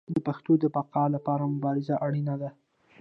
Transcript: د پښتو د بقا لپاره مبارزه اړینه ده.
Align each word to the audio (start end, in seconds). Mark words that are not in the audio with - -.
د 0.13 0.15
پښتو 0.27 0.51
د 0.59 0.65
بقا 0.75 1.03
لپاره 1.15 1.43
مبارزه 1.53 1.95
اړینه 2.05 2.35
ده. 2.41 2.49